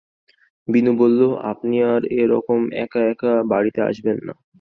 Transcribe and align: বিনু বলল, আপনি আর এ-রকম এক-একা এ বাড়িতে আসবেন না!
বিনু 0.67 0.91
বলল, 1.01 1.21
আপনি 1.51 1.75
আর 1.91 2.01
এ-রকম 2.15 2.61
এক-একা 2.83 3.01
এ 3.35 3.51
বাড়িতে 3.51 3.79
আসবেন 3.89 4.17
না! 4.27 4.33